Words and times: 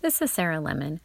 This 0.00 0.22
is 0.22 0.30
Sarah 0.30 0.60
Lemon, 0.60 1.00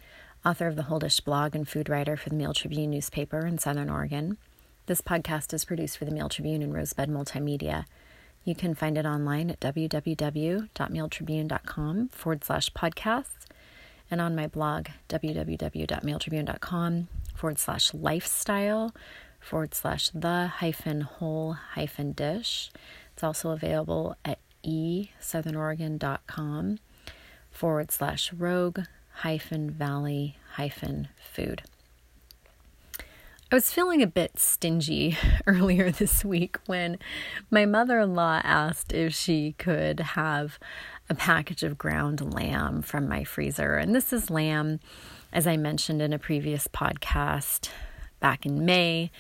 author 0.46 0.68
of 0.68 0.76
the 0.76 0.84
Whole 0.84 1.00
Dish 1.00 1.20
blog 1.20 1.56
and 1.56 1.68
food 1.68 1.90
writer 1.90 2.16
for 2.16 2.30
the 2.30 2.36
Mail 2.36 2.54
Tribune 2.54 2.92
newspaper 2.92 3.44
in 3.44 3.58
Southern 3.58 3.90
Oregon. 3.90 4.38
This 4.86 5.02
podcast 5.02 5.52
is 5.52 5.66
produced 5.66 5.98
for 5.98 6.06
the 6.06 6.12
Mail 6.12 6.30
Tribune 6.30 6.62
and 6.62 6.76
Rosebud 6.76 7.10
Multimedia. 7.10 7.86
You 8.46 8.54
can 8.54 8.76
find 8.76 8.96
it 8.96 9.08
online 9.08 9.50
at 9.50 9.60
www.mailtribune.com 9.62 12.10
forward 12.10 12.44
slash 12.44 12.70
podcasts 12.70 13.48
and 14.12 14.22
on 14.22 14.36
my 14.36 14.46
blog, 14.46 14.90
www.mailtribune.com 15.10 17.08
forward 17.34 17.58
slash 17.58 17.96
lifestyle 17.96 18.94
forward 19.40 19.74
slash 19.74 20.10
the 20.10 20.52
hyphen 20.58 21.02
whole 21.02 21.54
hyphen 21.54 22.12
dish. 22.12 22.70
It's 23.14 23.24
also 23.24 23.50
available 23.50 24.18
at 24.24 24.38
esouthernoregon.com 24.64 26.78
forward 27.54 27.92
slash 27.92 28.34
rogue 28.34 28.82
hyphen 29.18 29.70
valley 29.70 30.38
hyphen 30.54 31.08
food. 31.32 31.64
I 33.52 33.56
was 33.56 33.72
feeling 33.72 34.02
a 34.02 34.08
bit 34.08 34.40
stingy 34.40 35.16
earlier 35.46 35.92
this 35.92 36.26
week 36.26 36.58
when 36.66 36.98
my 37.52 37.68
mother 37.68 38.00
in 38.00 38.16
law 38.16 38.42
asked 38.44 38.92
if 38.92 39.14
she 39.14 39.54
could 39.60 40.00
have 40.00 40.58
a 41.08 41.14
package 41.14 41.62
of 41.62 41.78
ground 41.78 42.34
lamb 42.34 42.82
from 42.82 43.08
my 43.08 43.24
freezer. 43.24 43.76
And 43.76 43.94
this 43.94 44.12
is 44.12 44.32
lamb, 44.32 44.80
as 45.32 45.46
I 45.46 45.56
mentioned 45.56 46.02
in 46.02 46.14
a 46.14 46.20
previous 46.20 46.68
podcast 46.68 47.70
back 48.20 48.44
in 48.44 48.66
May, 48.66 49.12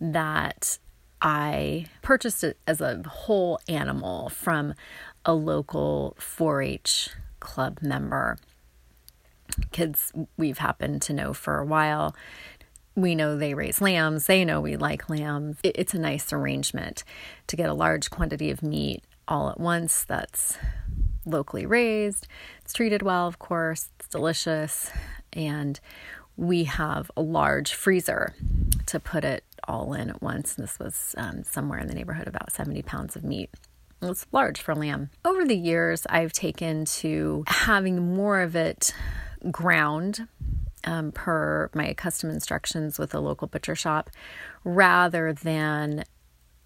that 0.00 0.78
I 1.20 1.84
purchased 2.00 2.42
it 2.42 2.56
as 2.66 2.80
a 2.80 3.02
whole 3.06 3.58
animal 3.68 4.30
from 4.30 4.72
a 5.26 5.34
local 5.34 6.16
4 6.18 6.62
H 6.62 7.10
club 7.44 7.78
member. 7.82 8.36
Kids 9.70 10.12
we've 10.36 10.58
happened 10.58 11.02
to 11.02 11.12
know 11.12 11.32
for 11.32 11.58
a 11.58 11.64
while. 11.64 12.16
We 12.96 13.14
know 13.14 13.36
they 13.36 13.54
raise 13.54 13.80
lambs, 13.80 14.26
they 14.26 14.44
know 14.44 14.60
we 14.60 14.76
like 14.76 15.08
lambs. 15.08 15.58
It's 15.62 15.94
a 15.94 15.98
nice 15.98 16.32
arrangement 16.32 17.04
to 17.48 17.56
get 17.56 17.68
a 17.68 17.74
large 17.74 18.10
quantity 18.10 18.50
of 18.50 18.62
meat 18.62 19.04
all 19.28 19.50
at 19.50 19.60
once 19.60 20.04
that's 20.04 20.56
locally 21.26 21.66
raised. 21.66 22.26
It's 22.62 22.72
treated 22.72 23.02
well, 23.02 23.26
of 23.26 23.38
course, 23.38 23.90
it's 23.98 24.08
delicious, 24.08 24.90
and 25.32 25.80
we 26.36 26.64
have 26.64 27.10
a 27.16 27.22
large 27.22 27.74
freezer 27.74 28.34
to 28.86 29.00
put 29.00 29.24
it 29.24 29.44
all 29.66 29.92
in 29.94 30.10
at 30.10 30.22
once. 30.22 30.54
This 30.54 30.78
was 30.78 31.14
um, 31.16 31.44
somewhere 31.44 31.78
in 31.78 31.88
the 31.88 31.94
neighborhood 31.94 32.28
about 32.28 32.52
70 32.52 32.82
pounds 32.82 33.16
of 33.16 33.24
meat. 33.24 33.50
It's 34.10 34.26
large 34.32 34.60
for 34.60 34.74
lamb. 34.74 35.10
Over 35.24 35.44
the 35.44 35.56
years, 35.56 36.06
I've 36.08 36.32
taken 36.32 36.84
to 36.86 37.44
having 37.46 38.14
more 38.14 38.40
of 38.40 38.54
it 38.54 38.94
ground 39.50 40.28
um, 40.84 41.12
per 41.12 41.70
my 41.74 41.94
custom 41.94 42.30
instructions 42.30 42.98
with 42.98 43.14
a 43.14 43.20
local 43.20 43.48
butcher 43.48 43.74
shop 43.74 44.10
rather 44.62 45.32
than 45.32 46.04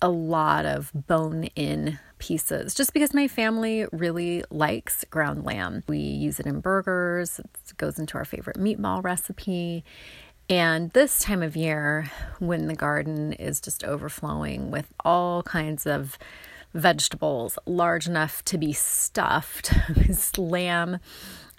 a 0.01 0.09
lot 0.09 0.65
of 0.65 0.93
bone 0.95 1.45
in 1.57 1.99
pieces 2.19 2.75
just 2.75 2.93
because 2.93 3.15
my 3.15 3.27
family 3.27 3.87
really 3.93 4.45
likes 4.51 5.05
ground 5.11 5.45
lamb. 5.45 5.83
We 5.89 5.99
use 5.99 6.39
it 6.39 6.47
in 6.47 6.61
burgers, 6.61 7.39
it 7.39 7.77
goes 7.77 7.99
into 7.99 8.17
our 8.17 8.25
favorite 8.25 8.59
meatball 8.59 9.03
recipe. 9.03 9.85
And 10.51 10.91
this 10.93 11.21
time 11.21 11.43
of 11.43 11.57
year, 11.57 12.11
when 12.39 12.69
the 12.69 12.75
garden 12.75 13.35
is 13.35 13.61
just 13.61 13.85
overflowing 13.85 14.71
with 14.71 14.87
all 15.05 15.43
kinds 15.43 15.87
of 15.87 16.19
vegetables 16.75 17.59
large 17.67 18.07
enough 18.07 18.45
to 18.47 18.59
be 18.59 18.73
stuffed, 18.73 19.73
lamb 20.39 20.99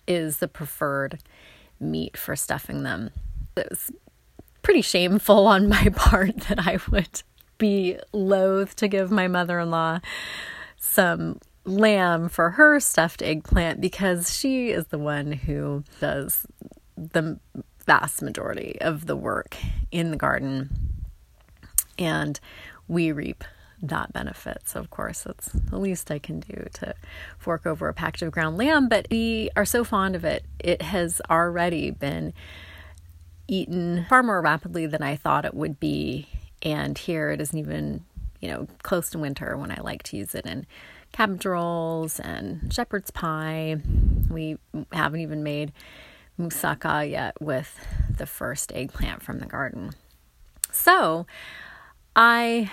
is 0.07 0.37
the 0.37 0.47
preferred 0.47 1.19
meat 1.79 2.17
for 2.17 2.35
stuffing 2.35 2.83
them. 2.83 3.11
It 3.55 3.67
was 3.69 3.91
pretty 4.61 4.81
shameful 4.81 5.47
on 5.47 5.69
my 5.69 5.89
part 5.95 6.37
that 6.41 6.59
I 6.59 6.79
would 6.91 7.23
be 7.57 7.97
loath 8.13 8.75
to 8.77 8.87
give 8.87 9.11
my 9.11 9.27
mother 9.27 9.59
in 9.59 9.69
law 9.69 9.99
some 10.77 11.39
lamb 11.65 12.29
for 12.29 12.51
her 12.51 12.79
stuffed 12.79 13.21
eggplant 13.21 13.81
because 13.81 14.35
she 14.35 14.69
is 14.69 14.87
the 14.87 14.97
one 14.97 15.31
who 15.31 15.83
does 15.99 16.45
the 16.95 17.39
vast 17.85 18.21
majority 18.21 18.77
of 18.81 19.05
the 19.05 19.15
work 19.15 19.57
in 19.91 20.11
the 20.11 20.17
garden. 20.17 20.69
And 21.97 22.39
we 22.87 23.11
reap 23.11 23.43
that 23.81 24.13
benefit. 24.13 24.63
So, 24.65 24.79
of 24.79 24.89
course, 24.89 25.23
that's 25.23 25.49
the 25.49 25.77
least 25.77 26.11
I 26.11 26.19
can 26.19 26.39
do 26.39 26.67
to 26.73 26.95
fork 27.37 27.65
over 27.65 27.87
a 27.87 27.93
package 27.93 28.23
of 28.23 28.31
ground 28.31 28.57
lamb. 28.57 28.89
But 28.89 29.07
we 29.09 29.49
are 29.55 29.65
so 29.65 29.83
fond 29.83 30.15
of 30.15 30.25
it, 30.25 30.43
it 30.59 30.81
has 30.81 31.21
already 31.29 31.91
been 31.91 32.33
eaten 33.47 34.05
far 34.09 34.23
more 34.23 34.41
rapidly 34.41 34.85
than 34.85 35.01
I 35.01 35.15
thought 35.15 35.45
it 35.45 35.53
would 35.53 35.79
be. 35.79 36.27
And 36.61 36.97
here 36.97 37.31
it 37.31 37.41
isn't 37.41 37.57
even, 37.57 38.05
you 38.41 38.49
know, 38.49 38.67
close 38.83 39.09
to 39.11 39.19
winter 39.19 39.57
when 39.57 39.71
I 39.71 39.79
like 39.81 40.03
to 40.03 40.17
use 40.17 40.35
it 40.35 40.45
in 40.45 40.65
cabbage 41.11 41.45
rolls 41.45 42.19
and 42.19 42.71
shepherd's 42.71 43.11
pie. 43.11 43.77
We 44.29 44.57
haven't 44.91 45.21
even 45.21 45.41
made 45.41 45.71
moussaka 46.39 47.09
yet 47.09 47.41
with 47.41 47.85
the 48.17 48.25
first 48.25 48.71
eggplant 48.73 49.23
from 49.23 49.39
the 49.39 49.45
garden. 49.45 49.91
So, 50.71 51.25
I 52.15 52.71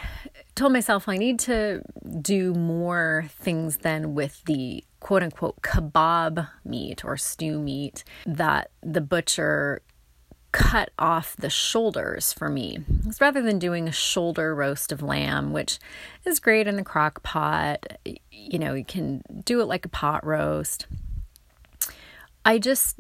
told 0.55 0.73
myself 0.73 1.09
I 1.09 1.17
need 1.17 1.39
to 1.41 1.83
do 2.21 2.55
more 2.55 3.27
things 3.39 3.79
than 3.79 4.15
with 4.15 4.43
the 4.45 4.85
quote 5.01 5.23
unquote 5.23 5.63
kebab 5.63 6.49
meat 6.65 7.05
or 7.05 7.17
stew 7.17 7.59
meat 7.59 8.03
that 8.25 8.71
the 8.83 9.01
butcher 9.01 9.83
cut 10.53 10.91
off 10.99 11.37
the 11.37 11.51
shoulders 11.51 12.33
for 12.33 12.49
me. 12.49 12.79
Rather 13.21 13.43
than 13.43 13.59
doing 13.59 13.87
a 13.87 13.93
shoulder 13.93 14.55
roast 14.55 14.91
of 14.91 15.03
lamb, 15.03 15.53
which 15.53 15.79
is 16.25 16.41
great 16.41 16.67
in 16.67 16.77
the 16.77 16.83
crock 16.83 17.23
pot, 17.23 17.87
you 18.31 18.59
know, 18.59 18.73
you 18.73 18.85
can 18.85 19.23
do 19.45 19.61
it 19.61 19.67
like 19.67 19.85
a 19.85 19.91
pot 19.91 20.25
roast. 20.25 20.87
I 22.45 22.59
just 22.59 22.97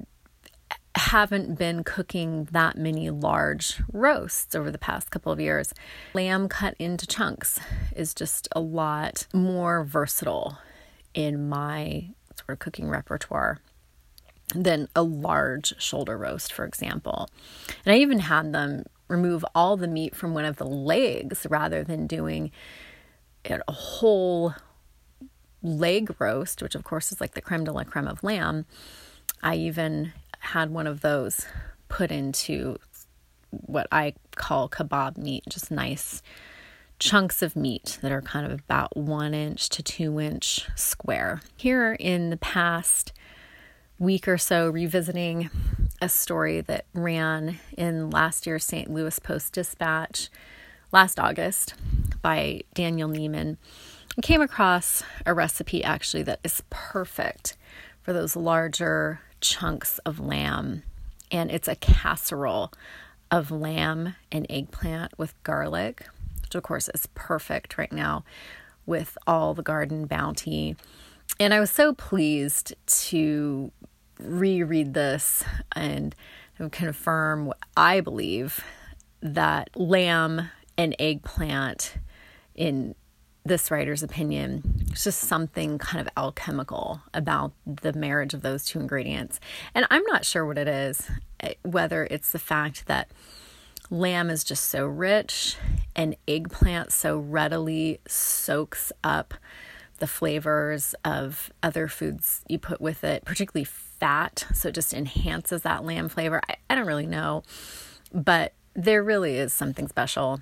haven't 0.96 1.58
been 1.58 1.84
cooking 1.84 2.48
that 2.52 2.76
many 2.76 3.10
large 3.10 3.80
roasts 3.92 4.54
over 4.54 4.70
the 4.70 4.78
past 4.78 5.10
couple 5.10 5.32
of 5.32 5.40
years. 5.40 5.74
Lamb 6.14 6.48
cut 6.48 6.74
into 6.78 7.06
chunks 7.06 7.60
is 7.94 8.14
just 8.14 8.48
a 8.52 8.60
lot 8.60 9.26
more 9.32 9.84
versatile 9.84 10.58
in 11.14 11.48
my 11.48 12.10
sort 12.34 12.50
of 12.50 12.58
cooking 12.58 12.88
repertoire 12.88 13.58
than 14.54 14.88
a 14.94 15.02
large 15.02 15.74
shoulder 15.80 16.16
roast, 16.16 16.52
for 16.52 16.64
example. 16.64 17.28
And 17.84 17.94
I 17.94 17.98
even 17.98 18.20
had 18.20 18.52
them 18.52 18.84
remove 19.08 19.44
all 19.54 19.76
the 19.76 19.88
meat 19.88 20.14
from 20.14 20.34
one 20.34 20.44
of 20.44 20.56
the 20.56 20.66
legs 20.66 21.46
rather 21.48 21.84
than 21.84 22.06
doing 22.06 22.50
a 23.44 23.72
whole 23.72 24.54
leg 25.62 26.14
roast, 26.18 26.62
which 26.62 26.74
of 26.74 26.84
course 26.84 27.12
is 27.12 27.20
like 27.20 27.34
the 27.34 27.40
creme 27.40 27.64
de 27.64 27.72
la 27.72 27.84
creme 27.84 28.08
of 28.08 28.22
lamb. 28.22 28.66
I 29.42 29.56
even 29.56 30.12
had 30.46 30.70
one 30.70 30.86
of 30.86 31.00
those 31.00 31.46
put 31.88 32.10
into 32.10 32.76
what 33.50 33.86
I 33.90 34.14
call 34.34 34.68
kebab 34.68 35.16
meat, 35.16 35.44
just 35.48 35.70
nice 35.70 36.22
chunks 36.98 37.42
of 37.42 37.56
meat 37.56 37.98
that 38.00 38.12
are 38.12 38.22
kind 38.22 38.50
of 38.50 38.60
about 38.60 38.96
one 38.96 39.34
inch 39.34 39.68
to 39.70 39.82
two 39.82 40.20
inch 40.20 40.68
square. 40.74 41.40
Here 41.56 41.92
in 41.92 42.30
the 42.30 42.36
past 42.36 43.12
week 43.98 44.28
or 44.28 44.38
so, 44.38 44.68
revisiting 44.68 45.50
a 46.00 46.08
story 46.08 46.60
that 46.62 46.86
ran 46.92 47.58
in 47.76 48.10
last 48.10 48.46
year's 48.46 48.64
St. 48.64 48.90
Louis 48.90 49.18
Post 49.18 49.54
Dispatch 49.54 50.28
last 50.92 51.18
August 51.18 51.74
by 52.22 52.62
Daniel 52.74 53.08
Neman, 53.08 53.56
I 54.16 54.20
came 54.22 54.40
across 54.40 55.02
a 55.24 55.34
recipe 55.34 55.84
actually 55.84 56.22
that 56.24 56.40
is 56.42 56.62
perfect 56.70 57.56
for 58.02 58.12
those 58.12 58.36
larger 58.36 59.20
chunks 59.40 59.98
of 59.98 60.20
lamb, 60.20 60.82
and 61.30 61.50
it's 61.50 61.68
a 61.68 61.76
casserole 61.76 62.72
of 63.30 63.50
lamb 63.50 64.14
and 64.30 64.46
eggplant 64.48 65.18
with 65.18 65.34
garlic, 65.42 66.06
which 66.42 66.54
of 66.54 66.62
course 66.62 66.88
is 66.94 67.08
perfect 67.14 67.76
right 67.76 67.92
now 67.92 68.24
with 68.86 69.18
all 69.26 69.54
the 69.54 69.62
garden 69.62 70.06
bounty. 70.06 70.76
And 71.40 71.52
I 71.52 71.60
was 71.60 71.70
so 71.70 71.92
pleased 71.92 72.74
to 72.86 73.72
reread 74.20 74.94
this 74.94 75.44
and 75.72 76.14
confirm 76.70 77.46
what 77.46 77.58
I 77.76 78.00
believe 78.00 78.64
that 79.20 79.70
lamb 79.76 80.50
and 80.78 80.94
eggplant 80.98 81.96
in 82.54 82.94
this 83.46 83.70
writer's 83.70 84.02
opinion, 84.02 84.86
it's 84.90 85.04
just 85.04 85.20
something 85.20 85.78
kind 85.78 86.00
of 86.00 86.12
alchemical 86.16 87.00
about 87.14 87.52
the 87.64 87.92
marriage 87.92 88.34
of 88.34 88.42
those 88.42 88.64
two 88.64 88.80
ingredients. 88.80 89.38
And 89.74 89.86
I'm 89.90 90.02
not 90.04 90.24
sure 90.24 90.44
what 90.44 90.58
it 90.58 90.68
is, 90.68 91.08
eh, 91.40 91.54
whether 91.62 92.08
it's 92.10 92.32
the 92.32 92.38
fact 92.38 92.86
that 92.86 93.08
lamb 93.88 94.30
is 94.30 94.42
just 94.42 94.64
so 94.64 94.84
rich 94.86 95.56
and 95.94 96.16
eggplant 96.26 96.92
so 96.92 97.18
readily 97.18 98.00
soaks 98.08 98.90
up 99.04 99.34
the 99.98 100.08
flavors 100.08 100.94
of 101.04 101.50
other 101.62 101.88
foods 101.88 102.42
you 102.48 102.58
put 102.58 102.80
with 102.80 103.04
it, 103.04 103.24
particularly 103.24 103.64
fat, 103.64 104.44
so 104.52 104.68
it 104.68 104.74
just 104.74 104.92
enhances 104.92 105.62
that 105.62 105.84
lamb 105.84 106.08
flavor. 106.08 106.40
I, 106.48 106.56
I 106.68 106.74
don't 106.74 106.86
really 106.86 107.06
know, 107.06 107.44
but 108.12 108.52
there 108.74 109.02
really 109.02 109.38
is 109.38 109.52
something 109.52 109.88
special 109.88 110.40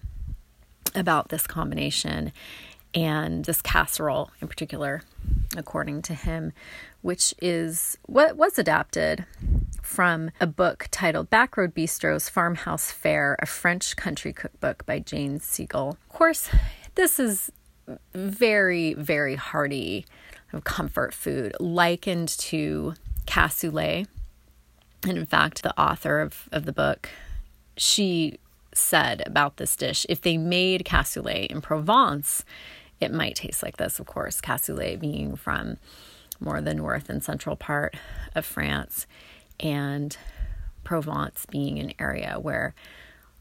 about 0.95 1.29
this 1.29 1.47
combination 1.47 2.33
and 2.95 3.45
this 3.45 3.61
casserole 3.61 4.31
in 4.41 4.49
particular, 4.49 5.03
according 5.57 6.03
to 6.03 6.15
him, 6.15 6.53
which 7.03 7.35
is 7.41 7.99
what 8.07 8.37
was 8.37 8.59
adapted 8.59 9.27
from 9.83 10.31
a 10.41 10.47
book 10.47 10.89
titled 10.91 11.31
Backroad 11.31 11.75
Bistro's 11.75 12.29
Farmhouse 12.29 12.91
Fare, 12.91 13.37
a 13.41 13.47
French 13.47 13.97
country 13.97 14.33
cookbook 14.33 14.87
by 14.87 14.99
Jane 14.99 15.39
Sigal. 15.39 15.91
Of 15.91 16.09
course, 16.09 16.49
this 16.95 17.19
is 17.19 17.51
very, 18.15 18.95
very 18.95 19.35
hearty 19.35 20.07
comfort 20.63 21.13
food, 21.13 21.55
likened 21.59 22.29
to 22.29 22.95
cassoulet. 23.27 24.07
And 25.07 25.19
in 25.19 25.27
fact, 25.27 25.63
the 25.63 25.79
author 25.79 26.21
of, 26.21 26.49
of 26.53 26.65
the 26.65 26.73
book, 26.73 27.11
she 27.77 28.39
said 28.73 29.23
about 29.27 29.57
this 29.57 29.77
dish 29.77 30.07
if 30.09 30.21
they 30.21 30.37
made 30.37 30.85
cassoulet 30.85 31.47
in 31.49 31.61
Provence, 31.61 32.45
it 33.01 33.13
might 33.13 33.37
taste 33.37 33.63
like 33.63 33.77
this, 33.77 33.99
of 33.99 34.07
course, 34.07 34.41
cassoulet 34.41 35.01
being 35.01 35.37
from 35.37 35.77
more 36.41 36.61
the 36.61 36.75
north 36.75 37.09
and 37.09 37.23
central 37.23 37.57
part 37.57 37.97
of 38.35 38.45
France, 38.45 39.07
and 39.61 40.17
Provence 40.83 41.47
being 41.47 41.79
an 41.79 41.95
area 41.99 42.39
where 42.41 42.75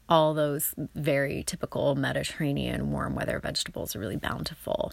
all 0.08 0.34
those 0.34 0.74
very 0.94 1.42
typical 1.42 1.94
Mediterranean 1.94 2.90
warm 2.90 3.14
weather 3.14 3.38
vegetables 3.38 3.94
are 3.94 4.00
really 4.00 4.16
bountiful. 4.16 4.92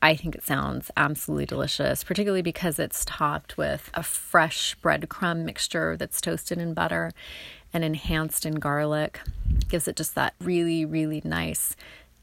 I 0.00 0.16
think 0.16 0.34
it 0.34 0.44
sounds 0.44 0.90
absolutely 0.96 1.46
delicious, 1.46 2.04
particularly 2.04 2.42
because 2.42 2.78
it's 2.78 3.04
topped 3.04 3.58
with 3.58 3.90
a 3.92 4.02
fresh 4.02 4.76
breadcrumb 4.82 5.44
mixture 5.44 5.96
that's 5.96 6.20
toasted 6.20 6.58
in 6.58 6.74
butter 6.74 7.12
and 7.72 7.84
enhanced 7.84 8.46
in 8.46 8.54
garlic. 8.54 9.20
Gives 9.68 9.86
it 9.86 9.96
just 9.96 10.14
that 10.14 10.34
really, 10.40 10.84
really 10.84 11.20
nice 11.24 11.76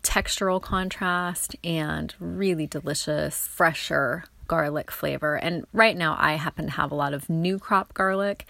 textural 0.04 0.62
contrast 0.62 1.56
and 1.64 2.14
really 2.20 2.68
delicious, 2.68 3.48
fresher 3.48 4.26
garlic 4.48 4.92
flavor. 4.92 5.36
And 5.38 5.66
right 5.72 5.96
now, 5.96 6.18
I 6.20 6.34
happen 6.34 6.66
to 6.66 6.72
have 6.72 6.92
a 6.92 6.96
lot 6.96 7.14
of 7.14 7.30
new 7.30 7.58
crop 7.58 7.94
garlic 7.94 8.46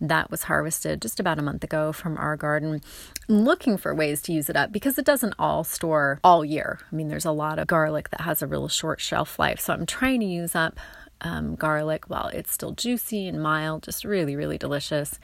that 0.00 0.30
was 0.30 0.44
harvested 0.44 1.02
just 1.02 1.18
about 1.18 1.40
a 1.40 1.42
month 1.42 1.64
ago 1.64 1.92
from 1.92 2.16
our 2.18 2.36
garden. 2.36 2.80
I'm 3.28 3.40
looking 3.40 3.76
for 3.76 3.92
ways 3.92 4.22
to 4.22 4.32
use 4.32 4.48
it 4.48 4.56
up 4.56 4.70
because 4.70 4.96
it 4.96 5.04
doesn't 5.04 5.34
all 5.40 5.64
store 5.64 6.20
all 6.22 6.44
year. 6.44 6.78
I 6.90 6.94
mean, 6.94 7.08
there's 7.08 7.24
a 7.24 7.32
lot 7.32 7.58
of 7.58 7.66
garlic 7.66 8.10
that 8.10 8.20
has 8.20 8.42
a 8.42 8.46
real 8.46 8.68
short 8.68 9.00
shelf 9.00 9.40
life. 9.40 9.58
So 9.58 9.72
I'm 9.72 9.86
trying 9.86 10.20
to 10.20 10.26
use 10.26 10.54
up 10.54 10.78
um, 11.22 11.56
garlic 11.56 12.08
while 12.08 12.28
it's 12.28 12.52
still 12.52 12.70
juicy 12.70 13.26
and 13.26 13.42
mild, 13.42 13.82
just 13.82 14.04
really, 14.04 14.36
really 14.36 14.56
delicious. 14.56 15.18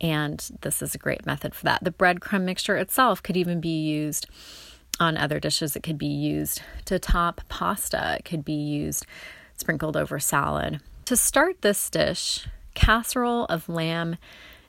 And 0.00 0.48
this 0.62 0.82
is 0.82 0.94
a 0.94 0.98
great 0.98 1.26
method 1.26 1.54
for 1.54 1.64
that. 1.64 1.82
The 1.82 1.90
breadcrumb 1.90 2.42
mixture 2.44 2.76
itself 2.76 3.22
could 3.22 3.36
even 3.36 3.60
be 3.60 3.82
used 3.82 4.26
on 5.00 5.16
other 5.16 5.40
dishes. 5.40 5.76
It 5.76 5.82
could 5.82 5.98
be 5.98 6.06
used 6.06 6.62
to 6.86 6.98
top 6.98 7.40
pasta, 7.48 8.16
it 8.18 8.24
could 8.24 8.44
be 8.44 8.52
used 8.52 9.06
sprinkled 9.56 9.96
over 9.96 10.18
salad. 10.18 10.80
To 11.06 11.16
start 11.16 11.62
this 11.62 11.90
dish, 11.90 12.46
casserole 12.74 13.44
of 13.46 13.68
lamb 13.68 14.16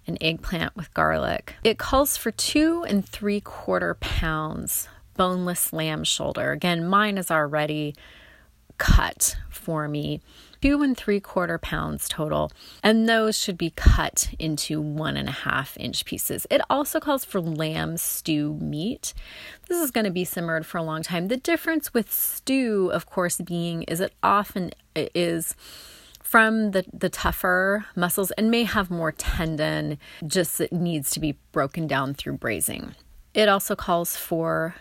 and 0.07 0.17
eggplant 0.21 0.75
with 0.75 0.93
garlic. 0.93 1.55
It 1.63 1.77
calls 1.77 2.17
for 2.17 2.31
two 2.31 2.83
and 2.87 3.07
three 3.07 3.41
quarter 3.41 3.95
pounds 3.95 4.87
boneless 5.15 5.73
lamb 5.73 6.03
shoulder. 6.03 6.51
Again, 6.51 6.87
mine 6.87 7.17
is 7.17 7.31
already 7.31 7.95
cut 8.77 9.37
for 9.49 9.87
me 9.87 10.21
two 10.65 10.81
and 10.81 10.97
three 10.97 11.19
quarter 11.19 11.59
pounds 11.59 12.09
total, 12.09 12.51
and 12.81 13.07
those 13.07 13.37
should 13.37 13.55
be 13.55 13.69
cut 13.75 14.31
into 14.39 14.81
one 14.81 15.15
and 15.15 15.29
a 15.29 15.31
half 15.31 15.77
inch 15.77 16.05
pieces. 16.05 16.47
It 16.49 16.59
also 16.71 16.99
calls 16.99 17.23
for 17.23 17.39
lamb 17.39 17.97
stew 17.97 18.55
meat. 18.55 19.13
This 19.67 19.79
is 19.79 19.91
going 19.91 20.05
to 20.05 20.11
be 20.11 20.25
simmered 20.25 20.65
for 20.65 20.79
a 20.79 20.83
long 20.83 21.03
time. 21.03 21.27
The 21.27 21.37
difference 21.37 21.93
with 21.93 22.11
stew, 22.11 22.89
of 22.91 23.05
course, 23.05 23.37
being 23.37 23.83
is 23.83 23.99
it 23.99 24.13
often 24.23 24.71
is 24.95 25.55
from 26.23 26.71
the, 26.71 26.83
the 26.91 27.09
tougher 27.09 27.85
muscles 27.95 28.31
and 28.31 28.49
may 28.49 28.63
have 28.63 28.89
more 28.89 29.11
tendon, 29.11 29.99
just 30.25 30.59
it 30.59 30.73
needs 30.73 31.11
to 31.11 31.19
be 31.19 31.37
broken 31.51 31.85
down 31.85 32.15
through 32.15 32.37
braising. 32.37 32.95
It 33.35 33.49
also 33.49 33.75
calls 33.75 34.17
for 34.17 34.73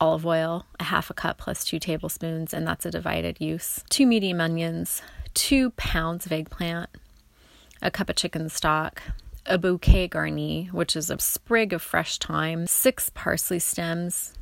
olive 0.00 0.26
oil, 0.26 0.66
a 0.78 0.84
half 0.84 1.10
a 1.10 1.14
cup 1.14 1.38
plus 1.38 1.64
two 1.64 1.78
tablespoons, 1.78 2.54
and 2.54 2.66
that's 2.66 2.86
a 2.86 2.90
divided 2.90 3.40
use. 3.40 3.84
Two 3.88 4.06
medium 4.06 4.40
onions, 4.40 5.02
two 5.34 5.70
pounds 5.72 6.26
of 6.26 6.32
eggplant, 6.32 6.90
a 7.82 7.90
cup 7.90 8.08
of 8.08 8.16
chicken 8.16 8.48
stock, 8.48 9.02
a 9.46 9.58
bouquet 9.58 10.08
garni, 10.08 10.70
which 10.72 10.94
is 10.94 11.10
a 11.10 11.18
sprig 11.18 11.72
of 11.72 11.82
fresh 11.82 12.18
thyme, 12.18 12.66
six 12.66 13.10
parsley 13.10 13.58
stems, 13.58 14.34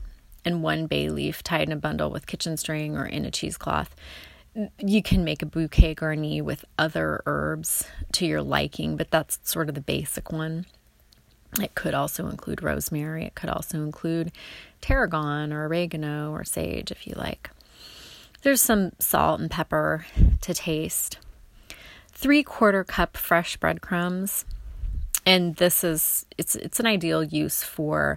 and 0.44 0.62
one 0.62 0.86
bay 0.86 1.08
leaf 1.08 1.42
tied 1.42 1.68
in 1.68 1.72
a 1.72 1.76
bundle 1.76 2.10
with 2.10 2.26
kitchen 2.26 2.56
string 2.56 2.96
or 2.96 3.06
in 3.06 3.24
a 3.24 3.30
cheesecloth. 3.30 3.94
You 4.78 5.02
can 5.02 5.24
make 5.24 5.42
a 5.42 5.46
bouquet 5.46 5.94
garni 5.94 6.40
with 6.40 6.64
other 6.78 7.22
herbs 7.26 7.86
to 8.12 8.26
your 8.26 8.42
liking, 8.42 8.96
but 8.96 9.10
that's 9.10 9.38
sort 9.42 9.68
of 9.68 9.74
the 9.74 9.80
basic 9.80 10.32
one. 10.32 10.66
It 11.60 11.74
could 11.74 11.94
also 11.94 12.28
include 12.28 12.62
rosemary. 12.62 13.24
It 13.24 13.34
could 13.34 13.50
also 13.50 13.82
include 13.82 14.32
tarragon 14.86 15.52
or 15.52 15.66
oregano 15.66 16.30
or 16.30 16.44
sage 16.44 16.92
if 16.92 17.06
you 17.06 17.14
like. 17.16 17.50
There's 18.42 18.60
some 18.60 18.92
salt 19.00 19.40
and 19.40 19.50
pepper 19.50 20.06
to 20.42 20.54
taste. 20.54 21.18
Three 22.12 22.44
quarter 22.44 22.84
cup 22.84 23.16
fresh 23.16 23.56
breadcrumbs. 23.56 24.44
And 25.24 25.56
this 25.56 25.82
is 25.82 26.24
it's 26.38 26.54
it's 26.54 26.78
an 26.78 26.86
ideal 26.86 27.24
use 27.24 27.64
for 27.64 28.16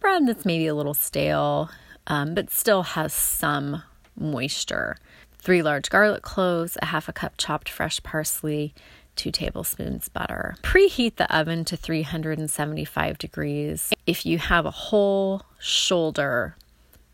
bread 0.00 0.26
that's 0.26 0.44
maybe 0.44 0.66
a 0.66 0.74
little 0.74 0.94
stale, 0.94 1.70
um, 2.08 2.34
but 2.34 2.50
still 2.50 2.82
has 2.82 3.12
some 3.12 3.82
moisture. 4.16 4.96
Three 5.38 5.62
large 5.62 5.88
garlic 5.88 6.22
cloves, 6.22 6.76
a 6.82 6.86
half 6.86 7.08
a 7.08 7.12
cup 7.12 7.34
chopped 7.36 7.68
fresh 7.68 8.02
parsley, 8.02 8.74
two 9.16 9.30
tablespoons 9.30 10.08
butter. 10.08 10.56
Preheat 10.62 11.16
the 11.16 11.34
oven 11.34 11.64
to 11.66 11.76
375 11.76 13.18
degrees. 13.18 13.92
If 14.06 14.24
you 14.26 14.38
have 14.38 14.66
a 14.66 14.70
whole 14.70 15.42
shoulder 15.58 16.56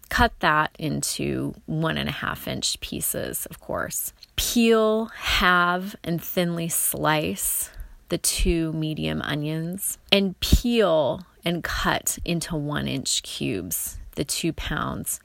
cut 0.09 0.33
that 0.41 0.75
into 0.79 1.55
one 1.67 1.99
and 1.99 2.09
a 2.09 2.13
half 2.13 2.49
inch 2.49 2.81
pieces, 2.81 3.47
of 3.47 3.61
course. 3.61 4.13
Peel, 4.37 5.07
halve, 5.07 5.97
and 6.03 6.23
thinly 6.23 6.69
slice 6.69 7.71
the 8.09 8.19
two 8.19 8.73
medium 8.73 9.21
onions 9.23 9.99
and 10.11 10.39
peel 10.41 11.27
and 11.45 11.63
cut 11.63 12.19
into 12.25 12.57
one 12.57 12.89
inch 12.89 13.23
cubes 13.23 13.99
the 14.15 14.25
two 14.25 14.53
pounds 14.53 15.21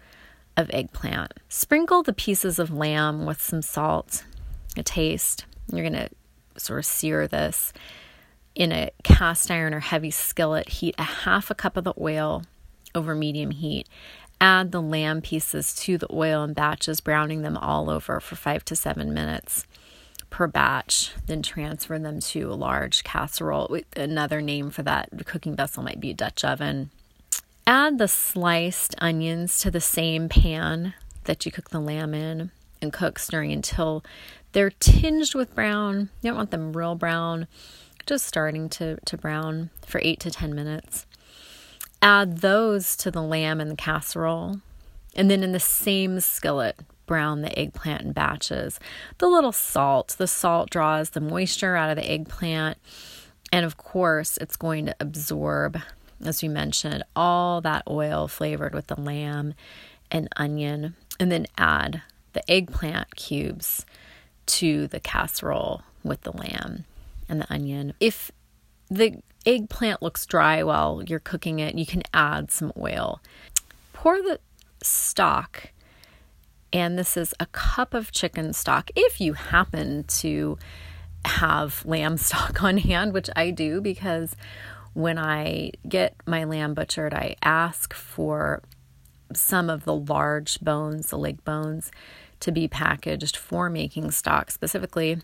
of 0.56 0.70
eggplant. 0.72 1.34
Sprinkle 1.50 2.04
the 2.04 2.14
pieces 2.14 2.60
of 2.60 2.72
lamb 2.72 3.26
with 3.26 3.42
some 3.42 3.62
salt, 3.62 4.24
a 4.78 4.84
taste. 4.84 5.46
You're 5.72 5.90
going 5.90 5.94
to 5.94 6.10
sort 6.58 6.80
of 6.80 6.86
sear 6.86 7.28
this 7.28 7.74
in 8.56 8.72
a 8.72 8.92
cast 9.04 9.50
iron 9.50 9.74
or 9.74 9.80
heavy 9.80 10.12
skillet. 10.12 10.70
Heat 10.70 10.96
a 10.98 11.04
half 11.04 11.50
a 11.50 11.56
cup 11.56 11.78
of 11.78 11.84
the 11.84 11.94
oil 12.00 12.44
over 12.96 13.16
medium 13.16 13.52
heat 13.52 13.88
Add 14.44 14.74
the 14.74 14.82
lamb 14.82 15.22
pieces 15.22 15.74
to 15.76 15.98
the 15.98 16.12
oil 16.12 16.44
in 16.44 16.52
batches, 16.52 17.00
browning 17.00 17.44
them 17.44 17.56
all 17.56 17.90
over 17.90 18.20
for 18.20 18.36
five 18.36 18.66
to 18.66 18.76
seven 18.76 19.14
minutes 19.14 19.66
per 20.30 20.48
batch. 20.48 21.14
Then 21.28 21.42
transfer 21.42 21.98
them 21.98 22.20
to 22.20 22.52
a 22.52 22.54
large 22.54 23.06
casserole. 23.06 23.80
Another 23.96 24.42
name 24.42 24.70
for 24.70 24.84
that 24.84 25.10
cooking 25.26 25.56
vessel 25.56 25.82
might 25.82 26.02
be 26.02 26.10
a 26.10 26.14
Dutch 26.14 26.44
oven. 26.44 26.90
Add 27.66 27.98
the 27.98 28.10
sliced 28.10 28.96
onions 28.98 29.60
to 29.60 29.72
the 29.72 29.80
same 29.80 30.28
pan 30.28 30.94
that 31.24 31.46
you 31.46 31.52
cook 31.54 31.70
the 31.70 31.80
lamb 31.80 32.14
in 32.14 32.52
and 32.84 32.94
cook, 32.94 33.18
stirring 33.18 33.52
until 33.52 34.04
they're 34.52 34.70
tinged 34.70 35.34
with 35.34 35.56
brown. 35.56 36.10
You 36.22 36.30
don't 36.30 36.38
want 36.38 36.52
them 36.52 36.74
real 36.74 36.96
brown, 36.96 37.48
just 38.06 38.26
starting 38.26 38.70
to, 38.70 38.98
to 39.06 39.18
brown 39.18 39.72
for 39.86 40.00
eight 40.04 40.20
to 40.22 40.32
10 40.32 40.54
minutes. 40.54 41.06
Add 42.02 42.40
those 42.40 42.96
to 42.98 43.10
the 43.10 43.22
lamb 43.22 43.60
in 43.60 43.70
the 43.70 43.76
casserole. 43.76 44.60
And 45.16 45.30
then 45.30 45.44
in 45.44 45.52
the 45.52 45.60
same 45.60 46.20
skillet, 46.20 46.80
brown 47.06 47.42
the 47.42 47.58
eggplant 47.58 48.02
in 48.02 48.12
batches. 48.12 48.80
The 49.18 49.28
little 49.28 49.52
salt, 49.52 50.16
the 50.18 50.28
salt 50.28 50.70
draws 50.70 51.12
the 51.12 51.22
moisture 51.22 51.76
out 51.76 51.90
of 51.90 51.98
the 51.98 52.10
eggplant. 52.10 52.78
And 53.52 53.66
of 53.66 53.78
course, 53.78 54.38
it's 54.38 54.56
going 54.56 54.88
to 54.88 54.96
absorb, 55.00 55.80
as 56.24 56.42
we 56.42 56.48
mentioned, 56.48 57.04
all 57.16 57.62
that 57.62 57.84
oil 57.88 58.28
flavored 58.28 58.74
with 58.74 58.88
the 58.88 59.00
lamb 59.00 59.54
and 60.10 60.28
onion. 60.36 60.96
And 61.20 61.32
then 61.32 61.46
add 61.58 62.02
the 62.34 62.50
eggplant 62.52 63.16
cubes 63.16 63.86
to 64.46 64.88
the 64.88 65.00
casserole 65.00 65.84
with 66.04 66.22
the 66.22 66.32
lamb 66.32 66.86
and 67.30 67.42
the 67.42 67.54
onion. 67.54 67.94
If 68.00 68.32
the 68.90 69.22
eggplant 69.46 70.02
looks 70.02 70.26
dry 70.26 70.64
while 70.64 71.02
you're 71.04 71.20
cooking 71.20 71.60
it, 71.60 71.76
you 71.76 71.86
can 71.86 72.04
add 72.14 72.52
some 72.52 72.72
oil. 72.78 73.22
Pour 73.94 74.22
the 74.22 74.40
stock, 74.82 75.72
and 76.72 76.98
this 76.98 77.16
is 77.16 77.34
a 77.40 77.46
cup 77.48 77.94
of 77.94 78.12
chicken 78.12 78.54
stock. 78.54 78.92
If 78.96 79.22
you 79.22 79.34
happen 79.34 80.04
to 80.06 80.58
have 81.26 81.86
lamb 81.86 82.18
stock 82.18 82.64
on 82.64 82.78
hand, 82.78 83.14
which 83.14 83.30
I 83.36 83.52
do 83.52 83.82
because 83.82 84.36
when 84.94 85.18
I 85.18 85.72
get 85.88 86.16
my 86.26 86.44
lamb 86.44 86.74
butchered, 86.74 87.14
I 87.14 87.36
ask 87.42 87.94
for 87.94 88.62
some 89.34 89.70
of 89.70 89.86
the 89.86 89.96
large 89.96 90.60
bones, 90.62 91.08
the 91.08 91.18
leg 91.18 91.44
bones, 91.44 91.92
to 92.44 92.52
be 92.52 92.68
packaged 92.68 93.38
for 93.38 93.70
making 93.70 94.12
stock 94.12 94.52
specifically 94.52 95.18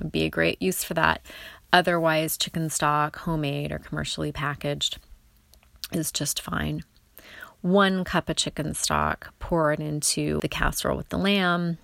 would 0.00 0.10
be 0.10 0.24
a 0.24 0.30
great 0.30 0.60
use 0.60 0.82
for 0.82 0.94
that. 0.94 1.24
Otherwise, 1.72 2.36
chicken 2.36 2.68
stock, 2.68 3.16
homemade 3.18 3.70
or 3.70 3.78
commercially 3.78 4.32
packaged, 4.32 4.98
is 5.92 6.10
just 6.10 6.42
fine. 6.42 6.82
One 7.60 8.02
cup 8.02 8.28
of 8.28 8.36
chicken 8.36 8.74
stock, 8.74 9.32
pour 9.38 9.72
it 9.72 9.78
into 9.78 10.40
the 10.40 10.48
casserole 10.48 10.96
with 10.96 11.10
the 11.10 11.16
lamb, 11.16 11.78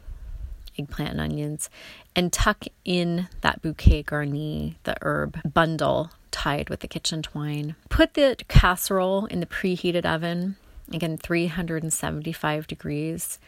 eggplant, 0.77 1.13
and 1.13 1.21
onions, 1.21 1.71
and 2.17 2.33
tuck 2.33 2.65
in 2.85 3.29
that 3.43 3.63
bouquet 3.63 4.03
garni, 4.03 4.75
the 4.83 4.97
herb 5.03 5.39
bundle 5.55 6.11
tied 6.33 6.69
with 6.69 6.81
the 6.81 6.89
kitchen 6.89 7.23
twine. 7.23 7.77
Put 7.89 8.15
the 8.15 8.37
casserole 8.49 9.27
in 9.27 9.39
the 9.39 9.47
preheated 9.47 10.05
oven, 10.05 10.57
again 10.93 11.17
375 11.17 12.67
degrees, 12.67 13.39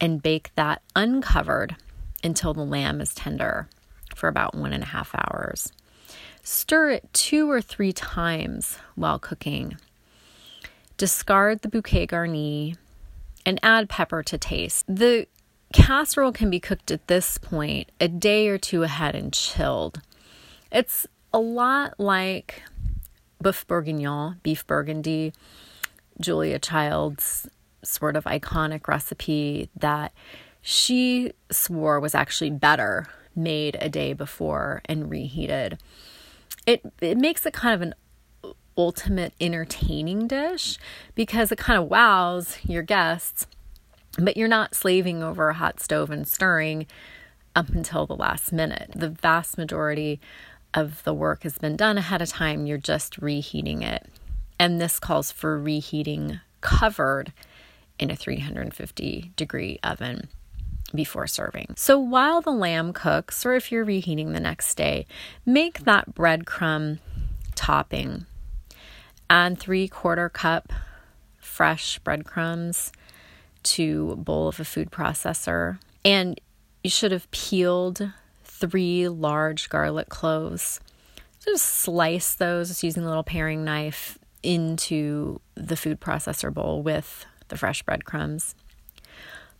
and 0.00 0.22
bake 0.22 0.50
that 0.54 0.82
uncovered 0.94 1.76
until 2.22 2.54
the 2.54 2.64
lamb 2.64 3.00
is 3.00 3.14
tender 3.14 3.68
for 4.14 4.28
about 4.28 4.54
one 4.54 4.72
and 4.72 4.82
a 4.82 4.86
half 4.86 5.14
hours. 5.14 5.72
Stir 6.42 6.90
it 6.90 7.12
two 7.12 7.50
or 7.50 7.60
three 7.60 7.92
times 7.92 8.78
while 8.94 9.18
cooking. 9.18 9.76
Discard 10.96 11.62
the 11.62 11.68
bouquet 11.68 12.06
garni 12.06 12.76
and 13.44 13.60
add 13.62 13.88
pepper 13.88 14.22
to 14.22 14.38
taste. 14.38 14.84
The 14.88 15.26
casserole 15.72 16.32
can 16.32 16.50
be 16.50 16.60
cooked 16.60 16.90
at 16.90 17.06
this 17.06 17.38
point 17.38 17.90
a 18.00 18.08
day 18.08 18.48
or 18.48 18.58
two 18.58 18.82
ahead 18.82 19.14
and 19.14 19.32
chilled. 19.32 20.00
It's 20.72 21.06
a 21.32 21.38
lot 21.38 22.00
like 22.00 22.62
boeuf 23.42 23.66
bourguignon, 23.66 24.40
beef 24.42 24.66
burgundy, 24.66 25.32
Julia 26.20 26.58
Child's 26.58 27.48
sort 27.82 28.16
of 28.16 28.24
iconic 28.24 28.88
recipe 28.88 29.70
that 29.76 30.12
she 30.60 31.32
swore 31.50 32.00
was 32.00 32.14
actually 32.14 32.50
better 32.50 33.08
made 33.34 33.76
a 33.80 33.88
day 33.88 34.12
before 34.12 34.82
and 34.86 35.10
reheated. 35.10 35.78
It 36.66 36.82
it 37.00 37.16
makes 37.16 37.46
it 37.46 37.52
kind 37.52 37.74
of 37.74 37.82
an 37.82 37.94
ultimate 38.76 39.32
entertaining 39.40 40.28
dish 40.28 40.78
because 41.14 41.50
it 41.50 41.58
kind 41.58 41.78
of 41.78 41.88
wows 41.88 42.58
your 42.62 42.82
guests, 42.82 43.46
but 44.18 44.36
you're 44.36 44.48
not 44.48 44.74
slaving 44.74 45.22
over 45.22 45.48
a 45.48 45.54
hot 45.54 45.80
stove 45.80 46.10
and 46.10 46.26
stirring 46.26 46.86
up 47.56 47.68
until 47.70 48.06
the 48.06 48.16
last 48.16 48.52
minute. 48.52 48.90
The 48.94 49.10
vast 49.10 49.58
majority 49.58 50.20
of 50.74 51.02
the 51.04 51.14
work 51.14 51.42
has 51.42 51.58
been 51.58 51.76
done 51.76 51.98
ahead 51.98 52.22
of 52.22 52.28
time, 52.28 52.66
you're 52.66 52.78
just 52.78 53.18
reheating 53.18 53.82
it. 53.82 54.06
And 54.60 54.80
this 54.80 54.98
calls 54.98 55.32
for 55.32 55.58
reheating 55.58 56.40
covered 56.60 57.32
in 57.98 58.10
a 58.10 58.16
350 58.16 59.32
degree 59.36 59.78
oven 59.82 60.28
before 60.94 61.26
serving. 61.26 61.74
So 61.76 61.98
while 61.98 62.40
the 62.40 62.50
lamb 62.50 62.92
cooks, 62.92 63.44
or 63.44 63.54
if 63.54 63.70
you're 63.70 63.84
reheating 63.84 64.32
the 64.32 64.40
next 64.40 64.74
day, 64.74 65.06
make 65.44 65.80
that 65.80 66.14
breadcrumb 66.14 66.98
topping. 67.54 68.26
Add 69.28 69.58
three 69.58 69.88
quarter 69.88 70.28
cup 70.28 70.72
fresh 71.38 71.98
breadcrumbs 71.98 72.92
to 73.62 74.10
a 74.12 74.16
bowl 74.16 74.48
of 74.48 74.60
a 74.60 74.64
food 74.64 74.90
processor. 74.90 75.78
And 76.04 76.40
you 76.82 76.90
should 76.90 77.12
have 77.12 77.30
peeled 77.30 78.12
three 78.44 79.08
large 79.08 79.68
garlic 79.68 80.08
cloves. 80.08 80.80
Just 81.44 81.64
slice 81.64 82.34
those 82.34 82.68
just 82.68 82.82
using 82.82 83.02
a 83.02 83.08
little 83.08 83.24
paring 83.24 83.64
knife 83.64 84.18
into 84.42 85.40
the 85.54 85.76
food 85.76 86.00
processor 86.00 86.52
bowl 86.52 86.82
with 86.82 87.26
the 87.48 87.56
fresh 87.56 87.82
breadcrumbs. 87.82 88.54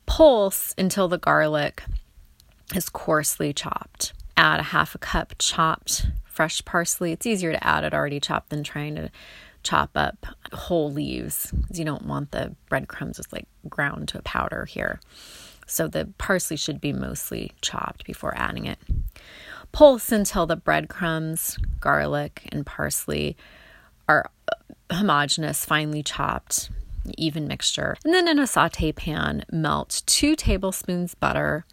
Pulse 0.06 0.74
until 0.78 1.08
the 1.08 1.18
garlic 1.18 1.82
is 2.74 2.88
coarsely 2.88 3.52
chopped. 3.52 4.12
Add 4.36 4.60
a 4.60 4.64
half 4.64 4.94
a 4.94 4.98
cup 4.98 5.34
chopped 5.38 6.06
fresh 6.24 6.64
parsley. 6.64 7.12
It's 7.12 7.26
easier 7.26 7.52
to 7.52 7.66
add 7.66 7.84
it 7.84 7.92
already 7.92 8.20
chopped 8.20 8.50
than 8.50 8.62
trying 8.62 8.94
to 8.94 9.10
chop 9.62 9.90
up 9.94 10.24
whole 10.52 10.90
leaves. 10.90 11.50
Because 11.50 11.78
you 11.78 11.84
don't 11.84 12.06
want 12.06 12.30
the 12.30 12.54
breadcrumbs 12.68 13.16
just 13.16 13.32
like 13.32 13.46
ground 13.68 14.08
to 14.08 14.18
a 14.18 14.22
powder 14.22 14.64
here. 14.64 15.00
So 15.66 15.88
the 15.88 16.08
parsley 16.16 16.56
should 16.56 16.80
be 16.80 16.92
mostly 16.92 17.52
chopped 17.60 18.04
before 18.04 18.34
adding 18.36 18.66
it. 18.66 18.78
Pulse 19.72 20.12
until 20.12 20.46
the 20.46 20.56
breadcrumbs, 20.56 21.58
garlic, 21.80 22.48
and 22.50 22.64
parsley 22.64 23.36
are 24.08 24.30
homogenous, 24.90 25.64
finely 25.64 26.02
chopped, 26.02 26.70
even 27.16 27.46
mixture. 27.46 27.96
And 28.04 28.12
then 28.12 28.28
in 28.28 28.38
a 28.38 28.46
saute 28.46 28.92
pan, 28.92 29.44
melt 29.50 30.02
two 30.06 30.36
tablespoons 30.36 31.14
butter 31.14 31.64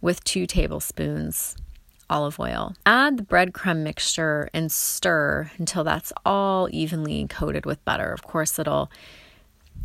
with 0.00 0.22
two 0.24 0.46
tablespoons 0.46 1.56
olive 2.08 2.38
oil. 2.38 2.74
Add 2.84 3.16
the 3.16 3.22
breadcrumb 3.24 3.82
mixture 3.82 4.48
and 4.52 4.70
stir 4.70 5.50
until 5.58 5.84
that's 5.84 6.12
all 6.24 6.68
evenly 6.70 7.26
coated 7.26 7.66
with 7.66 7.84
butter. 7.84 8.12
Of 8.12 8.22
course, 8.22 8.58
it'll 8.58 8.90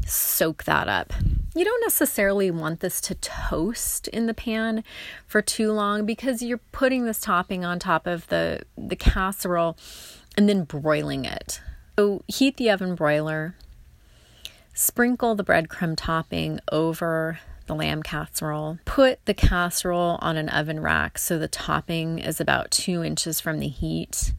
soak 0.05 0.63
that 0.63 0.87
up. 0.87 1.13
You 1.55 1.65
don't 1.65 1.81
necessarily 1.81 2.49
want 2.49 2.79
this 2.79 3.01
to 3.01 3.15
toast 3.15 4.07
in 4.09 4.25
the 4.25 4.33
pan 4.33 4.83
for 5.27 5.41
too 5.41 5.71
long 5.71 6.05
because 6.05 6.41
you're 6.41 6.61
putting 6.71 7.05
this 7.05 7.19
topping 7.19 7.65
on 7.65 7.79
top 7.79 8.07
of 8.07 8.27
the 8.27 8.61
the 8.77 8.95
casserole 8.95 9.77
and 10.37 10.47
then 10.47 10.63
broiling 10.63 11.25
it. 11.25 11.61
So 11.99 12.23
heat 12.27 12.57
the 12.57 12.69
oven 12.71 12.95
broiler, 12.95 13.55
sprinkle 14.81 15.35
the 15.35 15.43
breadcrumb 15.43 15.95
topping 15.95 16.59
over 16.71 17.39
the 17.67 17.75
lamb 17.75 18.01
casserole. 18.01 18.79
Put 18.83 19.23
the 19.25 19.33
casserole 19.33 20.17
on 20.21 20.37
an 20.37 20.49
oven 20.49 20.79
rack 20.79 21.19
so 21.19 21.37
the 21.37 21.47
topping 21.47 22.17
is 22.17 22.41
about 22.41 22.71
two 22.71 23.03
inches 23.03 23.39
from 23.39 23.59
the 23.59 23.67
heat 23.67 24.33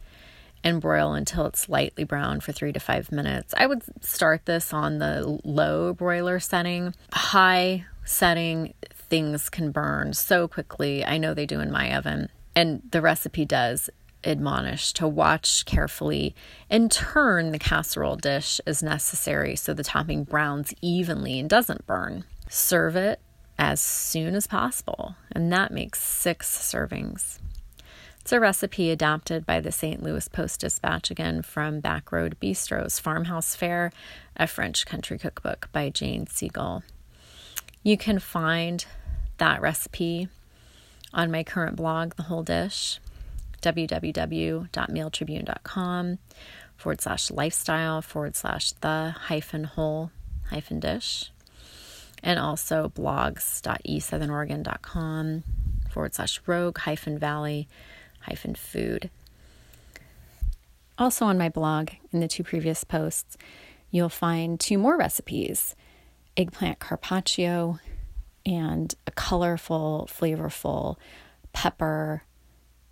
and 0.64 0.80
broil 0.80 1.14
until 1.14 1.46
it's 1.46 1.68
lightly 1.68 2.04
brown 2.04 2.40
for 2.40 2.50
three 2.50 2.72
to 2.72 2.80
five 2.80 3.12
minutes. 3.12 3.54
I 3.56 3.66
would 3.66 3.82
start 4.04 4.44
this 4.46 4.72
on 4.72 4.99
the 4.99 5.40
low 5.44 5.92
broiler 5.92 6.40
setting. 6.40 6.94
High 7.12 7.87
setting, 8.04 8.75
things 8.92 9.49
can 9.49 9.70
burn 9.70 10.12
so 10.12 10.49
quickly. 10.49 11.04
I 11.04 11.18
know 11.18 11.34
they 11.34 11.46
do 11.46 11.61
in 11.61 11.70
my 11.70 11.96
oven. 11.96 12.28
And 12.54 12.82
the 12.90 13.00
recipe 13.00 13.44
does 13.44 13.90
admonish 14.24 14.92
to 14.94 15.08
watch 15.08 15.64
carefully 15.64 16.34
and 16.70 16.90
turn 16.90 17.52
the 17.52 17.58
casserole 17.58 18.16
dish 18.16 18.60
as 18.66 18.82
necessary 18.82 19.56
so 19.56 19.74
the 19.74 19.84
topping 19.84 20.24
browns 20.24 20.74
evenly 20.80 21.38
and 21.38 21.48
doesn't 21.48 21.86
burn. 21.86 22.24
Serve 22.48 22.96
it 22.96 23.20
as 23.58 23.80
soon 23.80 24.34
as 24.34 24.46
possible, 24.46 25.16
and 25.30 25.52
that 25.52 25.72
makes 25.72 26.00
six 26.00 26.48
servings. 26.48 27.38
It's 28.20 28.32
a 28.32 28.38
recipe 28.38 28.90
adapted 28.90 29.44
by 29.44 29.60
the 29.60 29.72
St. 29.72 30.02
Louis 30.02 30.28
Post 30.28 30.60
Dispatch 30.60 31.10
again 31.10 31.42
from 31.42 31.82
Backroad 31.82 32.34
Bistro's 32.38 33.00
Farmhouse 33.00 33.56
Fare, 33.56 33.92
a 34.36 34.46
French 34.46 34.86
country 34.86 35.18
cookbook 35.18 35.68
by 35.72 35.90
Jane 35.90 36.26
Sigal. 36.26 36.82
You 37.82 37.96
can 37.96 38.20
find 38.20 38.84
that 39.38 39.60
recipe 39.60 40.28
on 41.12 41.32
my 41.32 41.42
current 41.42 41.74
blog, 41.74 42.14
The 42.14 42.24
Whole 42.24 42.44
Dish 42.44 43.00
www.mailtribune.com 43.62 46.19
forward 46.76 47.00
slash 47.00 47.31
lifestyle 47.31 48.02
forward 48.02 48.37
slash 48.37 48.73
the 48.73 49.14
hyphen 49.16 49.64
whole 49.64 50.11
hyphen 50.50 50.78
dish. 50.81 51.33
And 52.23 52.38
also 52.38 52.92
blogs.esouthernoregon.com 52.95 55.45
forward 55.90 56.14
slash 56.14 56.42
rogue 56.47 56.76
hyphen 56.78 57.19
valley 57.19 57.69
hyphen 58.21 58.54
food. 58.54 59.11
Also 60.99 61.25
on 61.25 61.38
my 61.38 61.49
blog, 61.49 61.90
in 62.12 62.21
the 62.21 62.28
two 62.28 62.45
previous 62.45 62.85
posts, 62.85 63.37
you'll 63.90 64.09
find 64.09 64.61
two 64.61 64.78
more 64.78 64.97
recipes 64.97 65.75
eggplant 66.37 66.78
carpaccio 66.78 67.78
and 68.47 68.95
a 69.07 69.11
colorful, 69.11 70.09
flavorful 70.11 70.97
pepper 71.52 72.23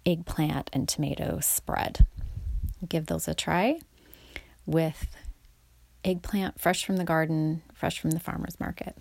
eggplant 0.06 0.70
and 0.72 0.88
tomato 0.88 1.38
spread. 1.40 2.06
Give 2.88 3.06
those 3.06 3.28
a 3.28 3.34
try 3.34 3.80
with 4.66 5.08
eggplant 6.04 6.60
fresh 6.60 6.84
from 6.84 6.96
the 6.96 7.04
garden, 7.04 7.62
fresh 7.74 7.98
from 8.00 8.12
the 8.12 8.20
farmer's 8.20 8.58
market. 8.58 8.96